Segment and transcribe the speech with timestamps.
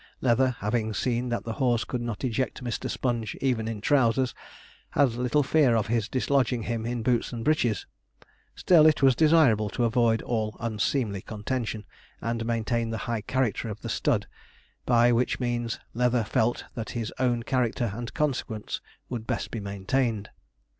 [0.19, 2.89] Leather having seen that the horse could not eject Mr.
[2.89, 4.33] Sponge even in trousers,
[4.89, 7.85] had little fear of his dislodging him in boots and breeches;
[8.55, 11.85] still it was desirable to avoid all unseemly contention,
[12.19, 14.25] and maintain the high character of the stud,
[14.87, 20.29] by which means Leather felt that his own character and consequence would best be maintained.